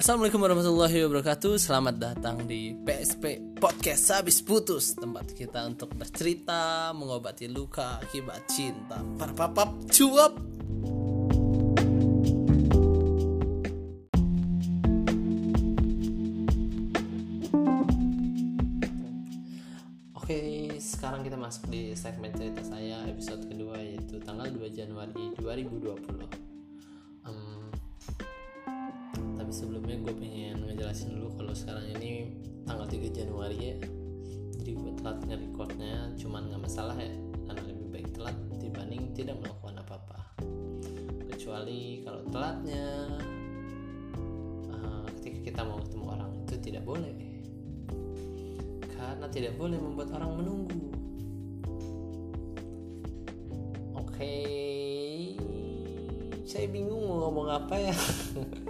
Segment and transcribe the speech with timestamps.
[0.00, 1.60] Assalamualaikum warahmatullahi wabarakatuh.
[1.60, 4.08] Selamat datang di PSP Podcast.
[4.08, 8.96] Habis Putus Tempat kita untuk bercerita Mengobati luka akibat cinta.
[9.20, 10.40] Para papap cuap.
[20.16, 20.40] Oke,
[20.80, 26.39] sekarang kita masuk di segmen cerita saya episode kedua yaitu tanggal 2 Januari 2020
[30.90, 32.34] ngejelasin dulu kalau sekarang ini
[32.66, 33.78] tanggal 3 Januari ya.
[34.58, 37.14] Jadi gue telat nge-recordnya cuman nggak masalah ya.
[37.46, 40.18] Karena lebih baik telat dibanding tidak melakukan apa-apa.
[41.30, 42.86] Kecuali kalau telatnya
[44.74, 47.14] uh, ketika kita mau ketemu orang itu tidak boleh.
[48.90, 50.90] Karena tidak boleh membuat orang menunggu.
[53.94, 54.10] Oke.
[54.10, 55.38] Okay.
[56.50, 57.94] saya bingung mau ngomong apa ya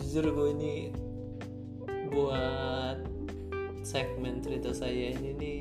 [0.00, 0.74] jujur gue ini
[2.12, 2.98] buat
[3.86, 5.60] segmen cerita saya ini nih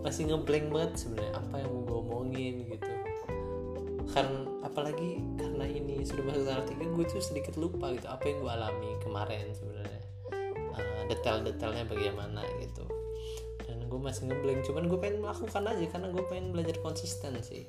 [0.00, 2.92] masih ngeblank banget sebenarnya apa yang mau gue omongin gitu.
[4.10, 8.36] Karena apalagi karena ini sudah masuk tanggal tiga gue tuh sedikit lupa gitu apa yang
[8.40, 10.02] gue alami kemarin sebenarnya.
[10.74, 12.84] Uh, detail-detailnya bagaimana gitu.
[13.68, 17.68] Dan gue masih ngeblank cuman gue pengen melakukan aja karena gue pengen belajar konsisten sih.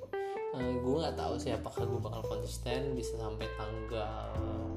[0.55, 4.70] Uh, gue nggak tahu sih apakah gue bakal konsisten bisa sampai tanggal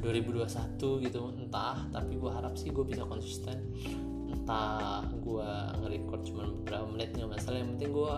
[0.00, 1.20] 2021 gitu.
[1.36, 3.70] Entah tapi gue harap sih gue bisa konsisten.
[4.30, 5.48] Entah gue
[5.84, 7.60] nge-record cuma beberapa menit nggak masalah.
[7.60, 8.14] Yang penting gue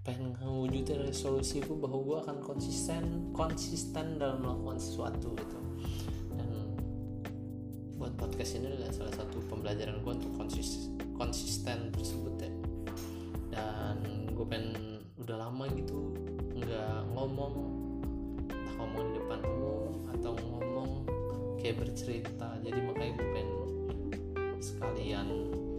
[0.00, 5.58] pengen mewujudkan resolusi gue bahwa gue akan konsisten konsisten dalam melakukan sesuatu gitu.
[6.34, 6.50] Dan
[8.00, 10.88] buat podcast ini adalah salah satu pembelajaran gue untuk konsis
[11.20, 12.52] konsisten tersebut ya.
[13.52, 16.16] Dan gue pengen udah lama gitu
[16.56, 17.79] nggak ngomong
[18.80, 20.90] ngomong di depan umum atau ngomong
[21.60, 22.48] kayak bercerita.
[22.64, 23.50] Jadi makanya gue pengen
[24.60, 25.26] sekalian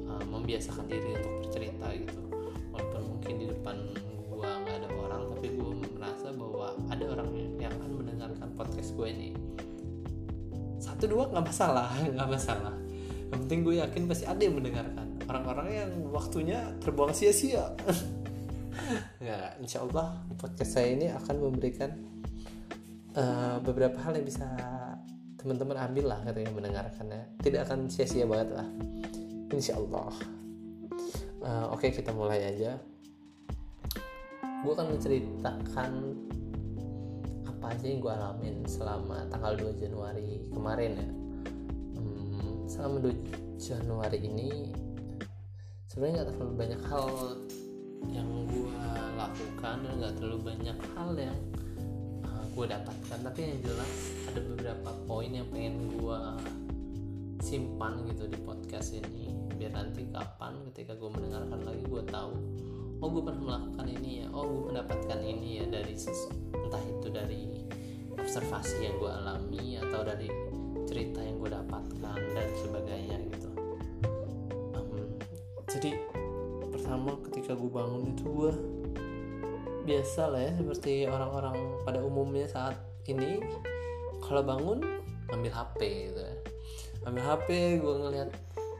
[0.06, 2.22] uh, membiasakan diri untuk bercerita gitu.
[2.70, 7.74] Walaupun mungkin di depan gue nggak ada orang tapi gue merasa bahwa ada orang yang
[7.74, 9.30] akan mendengarkan podcast gue ini.
[10.78, 12.74] Satu dua nggak masalah nggak masalah.
[13.34, 15.08] Yang penting gue yakin pasti ada yang mendengarkan.
[15.26, 17.74] Orang-orang yang waktunya terbuang sia-sia.
[19.22, 21.92] Ya insya Allah podcast saya ini akan memberikan
[23.16, 24.48] uh, beberapa hal yang bisa
[25.40, 27.22] teman-teman ambil lah ketika mendengarkannya.
[27.42, 28.68] Tidak akan sia-sia banget lah.
[29.52, 30.42] Insya Allah
[31.42, 32.78] uh, oke okay, kita mulai aja.
[34.62, 35.92] Gue akan menceritakan
[37.50, 41.10] apa aja yang gue alamin selama tanggal 2 Januari kemarin ya.
[41.98, 44.50] Hmm, selama 2 Januari ini
[45.90, 47.10] sebenarnya nggak terlalu banyak hal
[48.10, 48.82] yang gue
[49.18, 51.38] lakukan dan nggak terlalu banyak hal yang
[52.52, 53.20] gue dapatkan.
[53.24, 53.92] Tapi yang jelas
[54.32, 56.20] ada beberapa poin yang pengen gue
[57.42, 62.34] simpan gitu di podcast ini biar nanti kapan ketika gue mendengarkan lagi gue tahu
[63.02, 65.94] oh gue pernah melakukan ini ya oh gue mendapatkan ini ya dari
[66.54, 67.44] entah itu dari
[68.14, 70.30] observasi yang gue alami atau dari
[70.86, 73.50] cerita yang gue dapatkan dan sebagainya gitu.
[74.78, 75.18] Um,
[75.66, 75.98] jadi
[76.70, 78.54] pertama ketika gue bangun itu gue
[79.92, 82.80] biasa lah ya seperti orang-orang pada umumnya saat
[83.12, 83.44] ini.
[84.24, 84.80] Kalau bangun
[85.28, 86.36] ambil HP gitu ya.
[87.04, 87.50] Ambil HP
[87.84, 88.30] gue ngeliat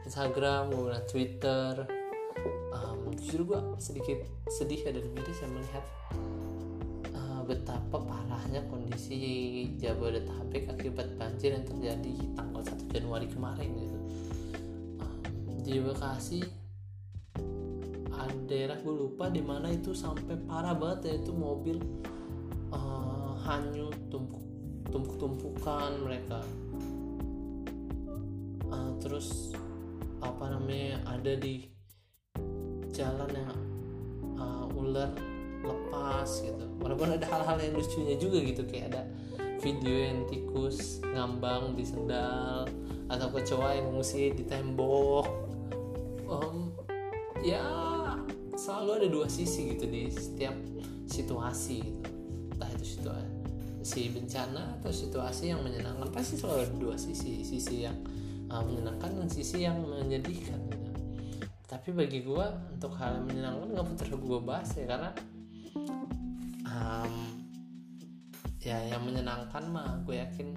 [0.08, 1.72] Instagram gue ngeliat Twitter.
[2.72, 5.84] Um, jujur gue sedikit sedih ya dan miris saya melihat
[7.12, 9.20] uh, betapa parahnya kondisi
[9.76, 13.98] Jabodetabek akibat banjir yang terjadi tanggal 1 Januari kemarin gitu.
[15.04, 15.20] Um,
[15.60, 16.61] di Bekasi
[18.46, 21.78] daerah gue lupa di mana itu sampai parah banget ya itu mobil
[22.72, 24.42] uh, hanyut tumpuk
[24.92, 26.40] tumpuk-tumpukan mereka.
[28.68, 29.52] Uh, terus
[30.20, 31.66] apa namanya ada di
[32.92, 33.56] jalan yang
[34.36, 35.10] uh, ular
[35.64, 36.66] lepas gitu.
[36.82, 39.02] Walaupun ada hal-hal yang lucunya juga gitu kayak ada
[39.62, 42.66] video yang tikus ngambang di sendal
[43.08, 45.28] atau kecoa yang ngusir di tembok.
[46.28, 46.72] Um,
[47.44, 47.60] ya
[48.82, 50.58] selalu ada dua sisi gitu di setiap
[51.06, 52.10] situasi gitu
[52.50, 53.30] entah itu situasi
[53.86, 57.94] si bencana atau situasi yang menyenangkan pasti selalu ada dua sisi sisi yang
[58.50, 60.90] uh, menyenangkan dan sisi yang menyedihkan gitu.
[61.70, 65.10] tapi bagi gue untuk hal yang menyenangkan nggak perlu gue bahas ya karena
[66.66, 67.14] um,
[68.66, 70.48] ya yang menyenangkan mah gue yakin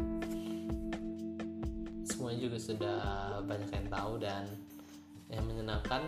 [2.10, 2.98] semuanya juga sudah
[3.46, 4.50] banyak yang tahu dan
[5.32, 6.02] yang menyenangkan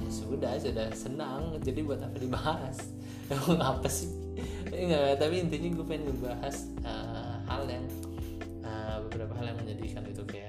[0.00, 1.56] ya sudah sudah senang.
[1.64, 2.76] Jadi buat apa dibahas?
[3.32, 4.10] Emang apa sih?
[4.74, 7.86] Enggak tapi intinya gue pengen ngebahas uh, hal yang
[9.14, 10.43] beberapa hal yang menjadikan itu kayak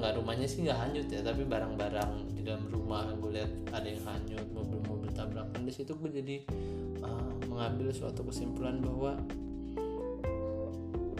[0.00, 4.02] nggak rumahnya sih nggak hanyut ya tapi barang-barang di dalam rumah gue lihat ada yang
[4.08, 6.36] hanyut mobil-mobil tabrakan di situ gue jadi
[7.04, 9.20] uh, mengambil suatu kesimpulan bahwa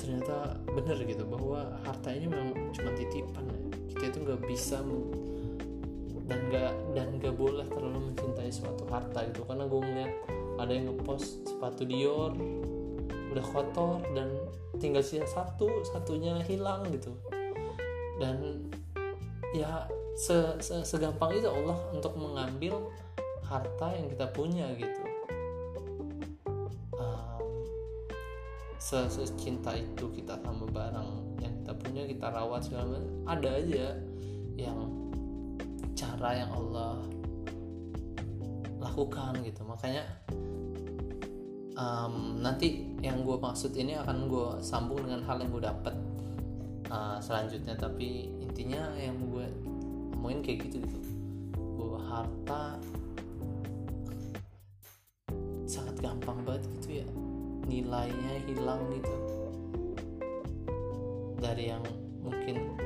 [0.00, 3.60] ternyata benar gitu bahwa harta ini memang cuma titipan ya.
[3.92, 4.80] Kita itu nggak bisa
[6.24, 9.44] dan nggak dan nggak boleh terlalu mencintai suatu harta gitu.
[9.44, 10.12] Karena gue ngeliat
[10.56, 12.32] ada yang ngepost sepatu Dior
[13.30, 14.26] udah kotor dan
[14.82, 17.14] tinggal sisa satu satunya hilang gitu
[18.20, 18.68] dan
[19.56, 22.92] ya se, se, segampang itu Allah untuk mengambil
[23.48, 25.10] harta yang kita punya gitu.
[28.90, 33.94] Secinta itu kita sama barang yang kita punya kita rawat segala ada aja
[34.58, 34.90] yang
[35.94, 36.98] cara yang Allah
[38.82, 39.62] lakukan gitu.
[39.62, 40.02] Makanya
[41.78, 45.94] um, nanti yang gue maksud ini akan gue sambung dengan hal yang gue dapat
[46.90, 49.46] uh, selanjutnya tapi intinya yang gue
[50.12, 50.98] ngomongin kayak gitu gitu.
[51.78, 52.62] Bahwa harta
[55.64, 57.06] sangat gampang banget gitu ya.
[57.70, 59.14] Nilainya hilang gitu.
[61.40, 61.86] Dari yang
[62.20, 62.76] mungkin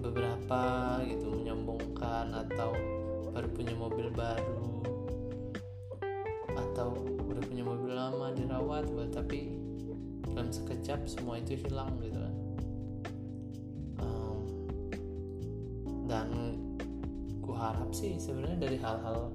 [0.00, 0.62] beberapa
[1.04, 2.72] gitu menyombongkan atau
[3.34, 4.80] baru punya mobil baru.
[6.56, 6.94] Atau
[7.26, 9.58] udah punya mobil lama dirawat tapi
[10.30, 12.39] dalam sekejap semua itu hilang gitu kan
[16.10, 16.58] dan
[17.38, 19.30] gue harap sih sebenarnya dari hal-hal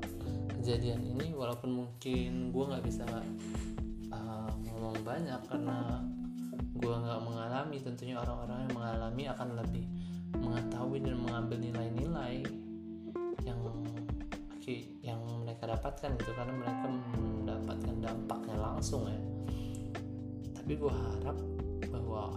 [0.60, 3.07] kejadian ini walaupun mungkin gue nggak bisa
[5.06, 6.01] banyak karena
[6.75, 9.86] gue nggak mengalami tentunya orang-orang yang mengalami akan lebih
[10.36, 12.36] mengetahui dan mengambil nilai-nilai
[13.45, 13.60] yang
[15.06, 16.86] yang mereka dapatkan gitu karena mereka
[17.22, 19.22] mendapatkan dampaknya langsung ya.
[20.57, 21.38] Tapi gue harap
[21.94, 22.33] bahwa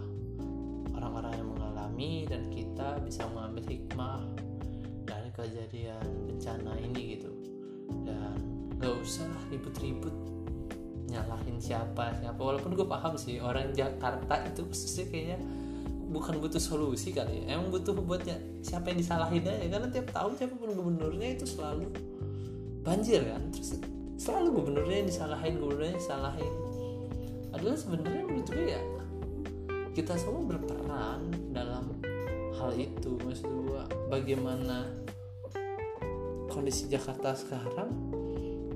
[0.92, 1.48] orang-orang yang
[1.98, 4.22] dan kita bisa mengambil hikmah
[5.02, 7.30] dari kejadian bencana ini gitu.
[8.06, 8.38] Dan
[8.78, 10.14] gak usah ribut-ribut
[11.10, 12.38] nyalahin siapa siapa.
[12.38, 15.38] Walaupun gue paham sih orang Jakarta itu khususnya kayaknya
[16.08, 17.58] bukan butuh solusi kali ya.
[17.58, 19.66] Emang butuh buatnya siapa yang disalahin aja.
[19.66, 21.90] Karena tiap tahun siapa pun gubernurnya itu selalu
[22.86, 23.42] banjir kan.
[23.50, 23.82] Terus
[24.20, 26.54] selalu gubernurnya yang disalahin gubernurnya yang disalahin.
[27.48, 28.82] Adalah sebenarnya menurut gue ya
[29.98, 31.67] kita semua berperan dalam
[32.68, 33.82] hal itu maksud gue
[34.12, 34.84] bagaimana
[36.52, 37.88] kondisi Jakarta sekarang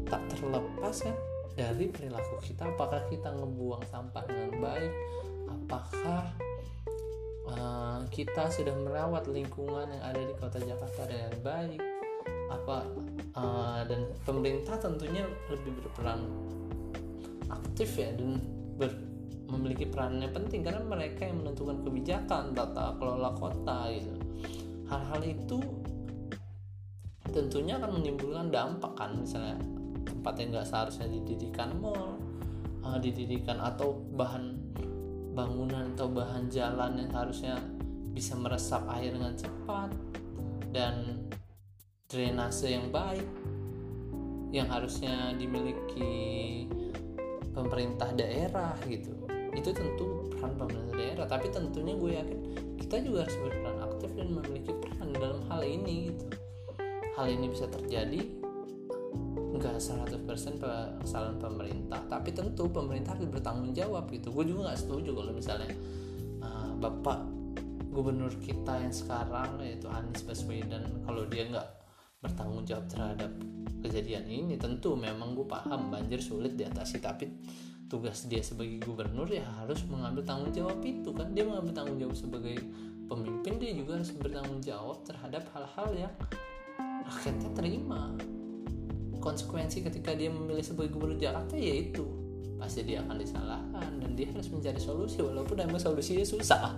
[0.09, 1.13] tak terlepas kan
[1.53, 2.73] dari perilaku kita?
[2.73, 4.93] Apakah kita ngebuang sampah dengan baik?
[5.45, 6.25] Apakah
[7.53, 11.81] uh, kita sudah merawat lingkungan yang ada di kota Jakarta dengan baik?
[12.49, 12.89] Apa
[13.37, 16.25] uh, dan pemerintah tentunya lebih berperan
[17.53, 18.41] aktif ya dan
[18.81, 18.89] ber,
[19.53, 24.13] memiliki peran yang penting karena mereka yang menentukan kebijakan tata kelola kota gitu.
[24.89, 25.61] Hal-hal itu
[27.33, 29.57] tentunya akan menimbulkan dampak kan misalnya
[30.05, 32.21] tempat yang nggak seharusnya didirikan mall
[32.85, 34.59] uh, didirikan atau bahan
[35.33, 37.57] bangunan atau bahan jalan yang harusnya
[38.13, 39.89] bisa meresap air dengan cepat
[40.77, 41.25] dan
[42.13, 43.25] drainase yang baik
[44.53, 46.69] yang harusnya dimiliki
[47.57, 52.39] pemerintah daerah gitu itu tentu peran pemerintah daerah tapi tentunya gue yakin
[52.81, 56.27] kita juga harus berperan aktif dan memiliki peran dalam hal ini gitu.
[57.13, 58.21] Hal ini bisa terjadi
[59.53, 60.25] nggak 100%
[61.05, 64.33] kesalahan pemerintah tapi tentu pemerintah harus bertanggung jawab gitu.
[64.33, 65.73] Gue juga nggak setuju kalau misalnya
[66.41, 67.21] uh, bapak
[67.93, 71.69] gubernur kita yang sekarang yaitu Anies Baswedan kalau dia nggak
[72.25, 73.29] bertanggung jawab terhadap
[73.85, 77.29] kejadian ini tentu memang gue paham banjir sulit diatasi tapi
[77.93, 81.29] tugas dia sebagai gubernur ya harus mengambil tanggung jawab itu kan?
[81.37, 82.57] Dia mengambil tanggung jawab sebagai
[83.05, 86.15] pemimpin dia juga harus bertanggung jawab terhadap hal-hal yang
[87.05, 88.17] rakyatnya terima.
[89.21, 92.09] Konsekuensi ketika dia memilih sebagai gubernur Jakarta yaitu
[92.57, 96.73] pasti dia akan disalahkan dan dia harus mencari solusi walaupun emang solusinya susah.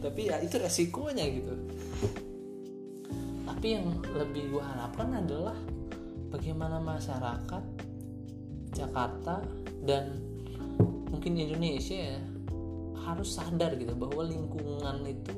[0.00, 1.54] Tapi ya itu resikonya gitu.
[3.44, 5.58] Tapi yang lebih gue harapkan adalah
[6.32, 7.64] bagaimana masyarakat
[8.72, 9.44] Jakarta
[9.84, 10.33] dan
[11.24, 12.20] mungkin Indonesia ya
[13.08, 15.32] harus sadar gitu bahwa lingkungan itu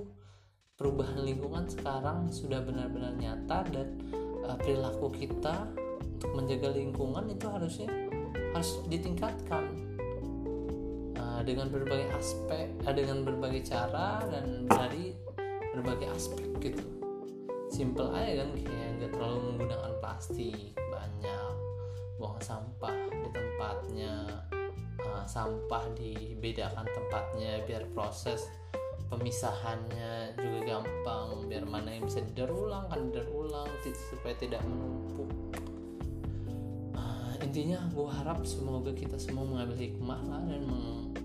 [0.75, 3.95] perubahan lingkungan sekarang sudah benar-benar nyata dan
[4.43, 5.71] uh, perilaku kita
[6.03, 7.87] untuk menjaga lingkungan itu harusnya
[8.51, 9.63] harus ditingkatkan.
[11.15, 15.15] Uh, dengan berbagai aspek uh, dengan berbagai cara dan dari
[15.71, 16.83] berbagai aspek gitu.
[17.71, 21.55] Simple aja kan kayak nggak terlalu menggunakan plastik banyak
[22.19, 24.26] buang sampah di tempatnya
[25.27, 28.47] sampah dibedakan tempatnya biar proses
[29.07, 33.69] pemisahannya juga gampang biar mana yang bisa didaur ulang kan didaur ulang
[34.11, 35.31] supaya tidak menumpuk.
[36.99, 40.63] Uh, intinya gue harap semoga kita semua mengambil hikmah lah dan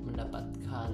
[0.05, 0.91] mendapatkan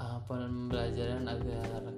[0.00, 1.92] uh, pembelajaran agar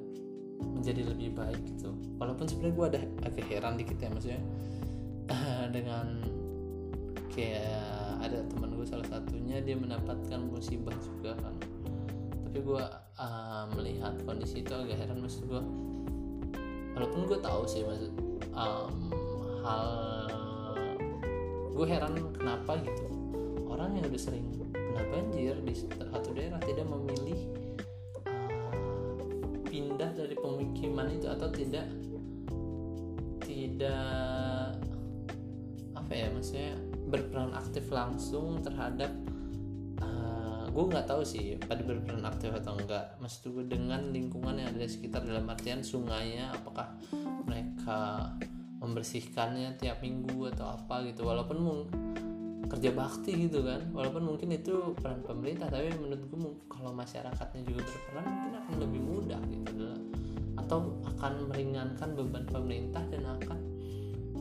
[0.58, 1.94] menjadi lebih baik gitu.
[2.18, 4.42] Walaupun sebenarnya gue ada agak heran dikit ya maksudnya.
[5.74, 6.06] Dengan
[7.34, 11.54] kayak ada teman gue salah satunya dia mendapatkan musibah juga kan.
[12.48, 12.84] Tapi gue
[13.20, 15.62] uh, melihat kondisi itu agak heran maksud gue
[16.94, 18.12] walaupun gue tahu sih maksud
[18.54, 18.94] um,
[19.66, 19.88] hal
[21.74, 23.04] gue heran kenapa gitu.
[23.68, 27.38] Orang yang udah sering kena banjir di satu daerah tidak memilih
[28.30, 28.74] uh,
[29.66, 31.90] pindah dari pemukiman itu atau tidak
[33.42, 34.78] tidak
[35.98, 36.83] apa ya maksudnya
[37.14, 39.14] berperan aktif langsung terhadap
[40.74, 44.82] gue nggak tahu sih pada berperan aktif atau enggak maksud gue dengan lingkungan yang ada
[44.82, 46.98] di sekitar dalam artian sungainya apakah
[47.46, 48.34] mereka
[48.82, 51.24] membersihkannya tiap minggu atau apa gitu.
[51.24, 51.58] Walaupun
[52.68, 53.86] kerja bakti gitu kan.
[53.94, 59.00] Walaupun mungkin itu peran pemerintah tapi menurut gue kalau masyarakatnya juga berperan mungkin akan lebih
[59.00, 59.86] mudah gitu
[60.54, 63.58] atau akan meringankan beban pemerintah dan akan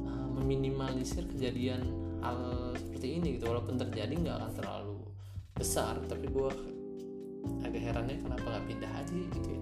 [0.01, 3.51] uh, meminimalisir kejadian hal seperti ini gitu.
[3.51, 4.97] Walaupun terjadi nggak akan terlalu
[5.53, 6.49] besar tapi gue
[7.61, 9.61] agak herannya kenapa nggak pindah aja gitu ya.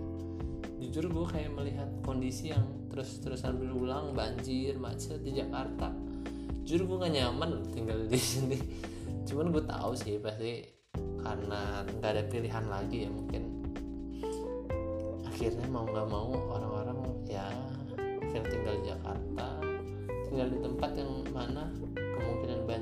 [0.81, 5.93] Jujur gue kayak melihat kondisi yang terus-terusan berulang banjir macet di Jakarta.
[6.61, 8.57] Jujur gue gak nyaman tinggal di sini.
[9.25, 10.61] Cuman gue tahu sih pasti
[11.21, 13.43] karena nggak ada pilihan lagi ya mungkin.
[15.25, 16.97] Akhirnya mau nggak mau orang-orang
[17.29, 17.45] ya
[18.31, 19.47] akhirnya tinggal di Jakarta
[20.31, 21.67] tinggal di tempat yang mana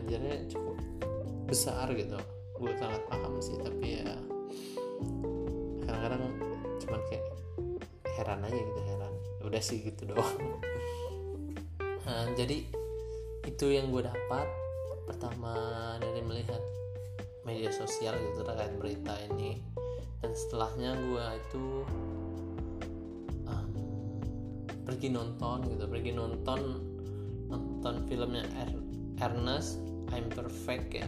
[0.10, 0.78] banjirnya cukup
[1.46, 2.18] besar gitu.
[2.58, 4.10] Gue sangat paham sih tapi ya
[5.86, 6.34] kadang-kadang
[6.82, 7.26] cuman kayak
[8.18, 9.14] heran aja gitu heran.
[9.46, 10.34] Udah sih gitu doang.
[12.10, 12.66] Nah, jadi
[13.46, 14.50] itu yang gue dapat
[15.06, 15.54] pertama
[16.02, 16.58] dari melihat
[17.46, 19.62] media sosial gitu terkait berita ini.
[20.18, 21.66] Dan setelahnya gue itu
[23.46, 23.70] um,
[24.90, 26.82] pergi nonton gitu pergi nonton
[27.46, 28.50] nonton filmnya
[29.22, 31.08] Ernest I'm Perfect ya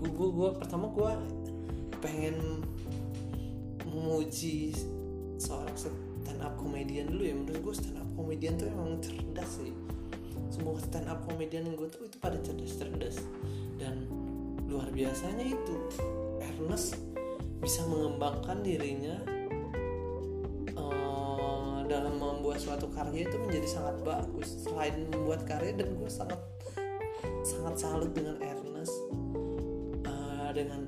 [0.00, 1.12] gue gue gue pertama gue
[2.00, 2.64] pengen
[3.84, 4.72] memuji
[5.36, 7.34] seorang stand up komedian dulu ya.
[7.36, 9.76] Menurut gue stand up komedian tuh emang cerdas sih.
[10.48, 13.20] Semua stand up komedian yang gue tuh itu pada cerdas-cerdas.
[13.76, 14.08] Dan
[14.72, 15.76] luar biasanya itu
[16.40, 16.96] Ernest
[17.60, 19.20] bisa mengembangkan dirinya
[21.90, 26.38] dalam membuat suatu karya itu menjadi sangat bagus selain membuat karya dan gue sangat
[27.42, 28.94] sangat salut dengan Ernest
[30.06, 30.86] uh, dengan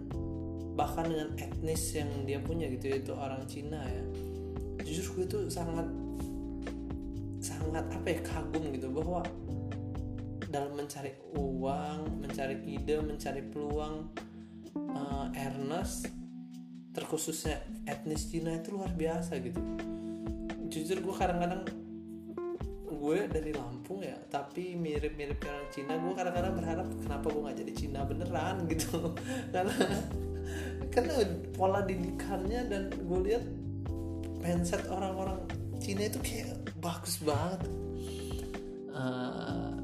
[0.78, 4.04] bahkan dengan etnis yang dia punya gitu yaitu orang Cina ya
[4.86, 5.90] jujur gue itu sangat
[7.42, 9.26] sangat apa ya kagum gitu bahwa
[10.52, 14.12] dalam mencari uang, mencari ide, mencari peluang
[14.76, 16.12] uh, Ernest
[16.92, 17.56] terkhususnya
[17.88, 19.56] etnis Cina itu luar biasa gitu.
[20.72, 21.68] Jujur gue kadang-kadang
[22.88, 27.72] gue dari Lampung ya tapi mirip-mirip orang Cina gue kadang-kadang berharap kenapa gue nggak jadi
[27.76, 29.12] Cina beneran gitu.
[29.52, 29.76] Karena
[30.88, 31.14] karena
[31.52, 33.44] pola didikannya dan gue lihat
[34.40, 35.44] mindset orang-orang
[35.76, 37.68] Cina itu kayak bagus banget.
[38.96, 39.76] Uh,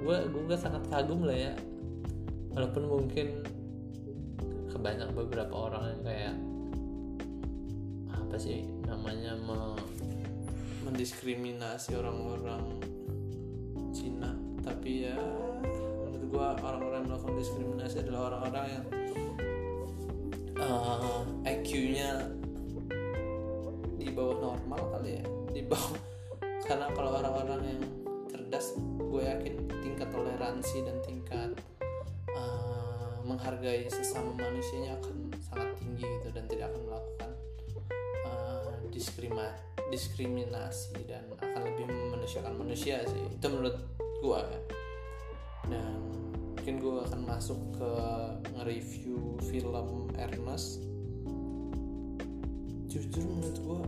[0.00, 1.52] gue gue sangat kagum lah ya.
[2.56, 3.44] Walaupun mungkin
[4.72, 6.34] kebanyak beberapa orang yang kayak
[8.16, 9.38] apa sih namanya
[10.82, 12.82] mendiskriminasi orang-orang
[13.94, 14.34] Cina.
[14.60, 15.16] Tapi ya
[16.02, 18.86] menurut gua orang-orang melakukan diskriminasi adalah orang-orang yang
[20.58, 22.10] uh, eh, IQ-nya
[23.96, 25.24] di bawah normal kali ya.
[25.54, 25.94] Di bawah
[26.68, 27.82] karena kalau orang-orang yang
[28.30, 31.50] cerdas gue yakin tingkat toleransi dan tingkat
[32.34, 37.29] uh, menghargai sesama manusianya akan sangat tinggi gitu dan tidak akan melakukan
[38.90, 43.24] diskriminasi diskriminasi dan akan lebih memanusiakan manusia sih.
[43.26, 43.76] Itu menurut
[44.22, 44.60] gue ya.
[45.66, 45.98] Dan
[46.54, 47.92] mungkin gue akan masuk ke
[48.54, 49.18] nge-review
[49.50, 50.78] film Ernest.
[52.86, 53.80] Jujur menurut gue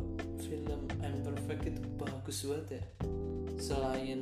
[0.42, 2.84] film I'm Perfect itu bagus banget ya.
[3.62, 4.20] Selain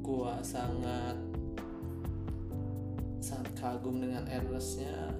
[0.00, 1.18] gue sangat
[3.20, 5.14] sangat kagum dengan Ernestnya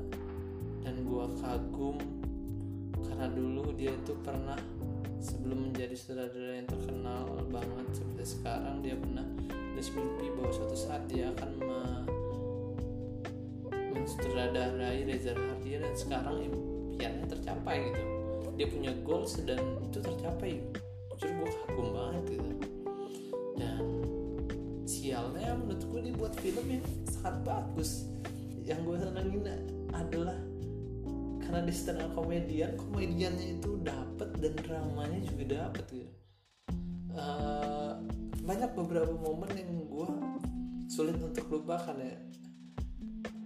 [0.83, 2.20] dan gue kagum
[3.21, 4.57] karena dulu dia itu pernah
[5.21, 9.29] sebelum menjadi sutradara yang terkenal banget seperti sekarang dia pernah
[9.77, 11.81] mimpi bahwa suatu saat dia akan me
[13.93, 18.05] mensutradarai Reza Hardian dan sekarang impiannya tercapai gitu.
[18.57, 20.65] Dia punya goals dan itu tercapai.
[21.21, 22.53] Jujur gue kagum banget gitu.
[23.61, 23.85] Dan
[24.89, 28.09] sialnya menurut gue dia buat film yang sangat bagus.
[28.65, 29.45] Yang gue senengin
[29.93, 30.37] adalah
[31.51, 36.21] karena di stand up komedian komediannya itu dapet dan dramanya juga dapet gitu
[37.17, 37.99] uh,
[38.45, 40.11] banyak beberapa momen yang gue
[40.91, 42.19] sulit untuk lupakan ya.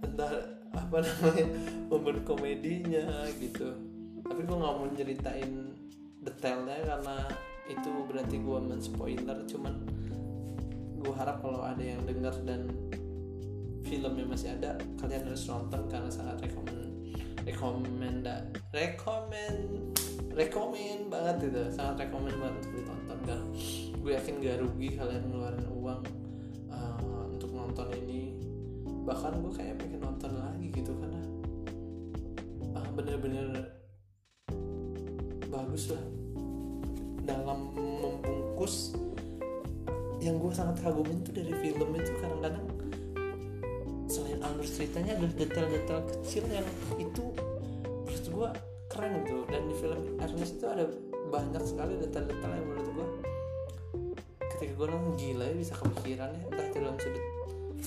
[0.01, 0.33] Entah
[0.75, 1.47] apa namanya
[1.89, 3.05] momen komedinya
[3.37, 3.69] gitu.
[4.25, 5.51] Tapi gue nggak mau nyeritain
[6.25, 7.17] detailnya karena
[7.69, 9.37] itu berarti gue men-spoiler.
[9.45, 9.73] Cuman
[11.05, 12.65] gue harap kalau ada yang dengar dan
[13.85, 16.84] filmnya masih ada kalian harus nonton karena sangat rekomend
[17.45, 19.93] rekomenda rekomend
[20.33, 21.61] rekomend banget itu.
[21.71, 23.41] Sangat rekomend banget untuk ditonton kan
[24.05, 26.01] gue yakin gak rugi kalian ngeluarin uang
[26.69, 28.37] uh, untuk nonton ini.
[29.05, 31.21] Bahkan gue kayak pengen nonton lagi gitu karena
[32.77, 33.47] uh, bener-bener
[35.49, 36.05] bagus lah.
[37.25, 38.93] Dalam membungkus
[40.21, 42.65] yang gue sangat kagumin tuh dari film itu kadang-kadang
[44.75, 46.67] ceritanya ada detail-detail kecil yang
[46.99, 47.23] itu
[48.03, 48.49] menurut gue
[48.91, 49.47] keren gitu.
[49.47, 50.85] Dan di film Ernest itu ada
[51.31, 53.07] banyak sekali detail-detail yang menurut gue
[54.55, 56.41] ketika gue nonton gila ya bisa kepikiran ya.
[56.51, 57.25] Entah itu dalam sudut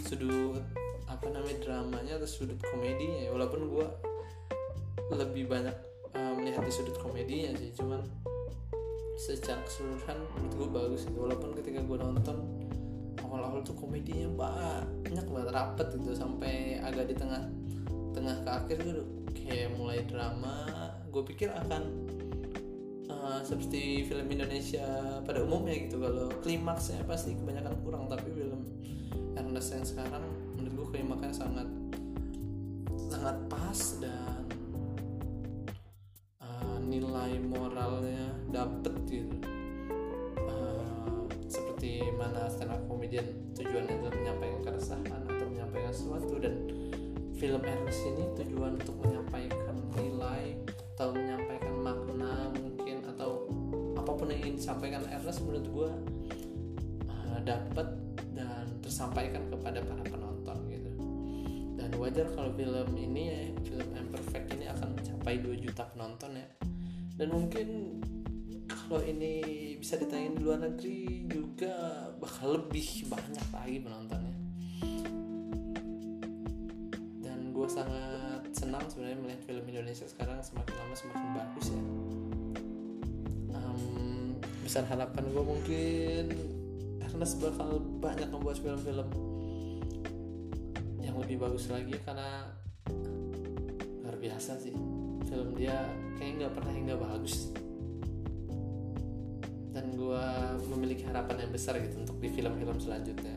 [0.00, 0.64] sudut
[1.08, 3.30] apa namanya dramanya atau sudut komedinya ya.
[3.36, 3.86] Walaupun gue
[5.12, 5.76] lebih banyak
[6.16, 7.68] uh, melihat di sudut komedinya sih.
[7.76, 8.00] Cuman
[9.20, 11.20] secara keseluruhan menurut gue bagus gitu.
[11.20, 12.57] Walaupun ketika gue nonton
[13.48, 17.48] awal-awal tuh komedinya banyak banget rapet gitu sampai agak di tengah
[18.12, 20.68] tengah ke akhir tuh kayak mulai drama.
[21.08, 21.82] Gue pikir akan
[23.08, 24.84] uh, seperti film Indonesia
[25.24, 28.68] pada umumnya gitu kalau klimaksnya pasti kebanyakan kurang tapi film
[29.32, 30.24] Ernest yang sekarang
[30.60, 31.68] menurut gue klimaksnya sangat
[33.08, 34.44] sangat pas dan
[36.44, 39.57] uh, nilai moralnya dapet gitu
[42.18, 46.54] mana stand up comedian tujuannya untuk menyampaikan keresahan atau menyampaikan sesuatu dan
[47.38, 50.58] film Ernest ini tujuan untuk menyampaikan nilai
[50.98, 53.46] atau menyampaikan makna mungkin atau
[53.94, 55.90] apa pun yang ingin disampaikan Ernest menurut gue
[57.06, 57.86] uh, dapat
[58.34, 60.90] dan tersampaikan kepada para penonton gitu.
[61.78, 66.48] Dan wajar kalau film ini ya film Imperfect ini akan mencapai 2 juta penonton ya.
[67.14, 67.66] Dan mungkin
[68.88, 74.36] kalau ini bisa ditayangin di luar negeri juga bakal lebih banyak lagi penontonnya.
[77.20, 81.82] Dan gue sangat senang sebenarnya melihat film Indonesia sekarang semakin lama semakin bagus ya.
[83.52, 83.82] Um,
[84.64, 86.24] besar harapan gue mungkin
[87.04, 89.08] Ernest bakal banyak membuat film-film
[91.04, 92.56] yang lebih bagus lagi karena
[94.00, 94.72] luar biasa sih.
[95.28, 95.76] Film dia
[96.16, 97.52] kayaknya nggak pernah hingga bagus
[99.98, 100.24] gue
[100.70, 103.34] memiliki harapan yang besar gitu untuk di film-film selanjutnya.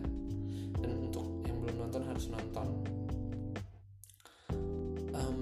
[0.78, 2.68] Dan untuk yang belum nonton harus nonton.
[5.18, 5.42] Um,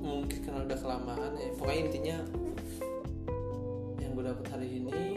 [0.00, 2.16] mungkin karena udah kelamaan ya pokoknya intinya
[4.00, 5.09] yang gue dapat hari ini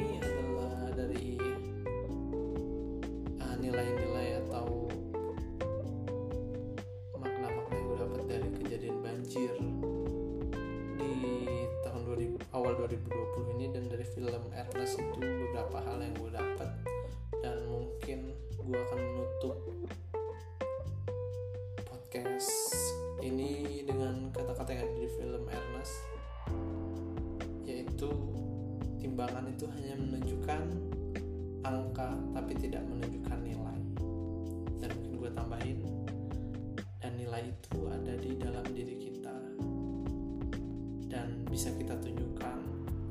[28.04, 28.12] yaitu
[29.00, 30.62] timbangan itu hanya menunjukkan
[31.64, 33.80] angka tapi tidak menunjukkan nilai
[34.84, 35.80] dan mungkin gue tambahin
[37.00, 39.36] dan nilai itu ada di dalam diri kita
[41.08, 42.60] dan bisa kita tunjukkan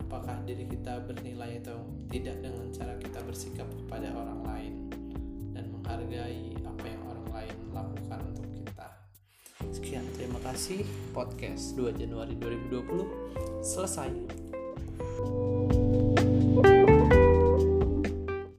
[0.09, 1.81] apakah diri kita bernilai atau
[2.13, 4.75] tidak dengan cara kita bersikap kepada orang lain
[5.57, 8.89] dan menghargai apa yang orang lain lakukan untuk kita.
[9.73, 10.85] Sekian, terima kasih.
[11.17, 14.42] Podcast 2 Januari 2020 selesai.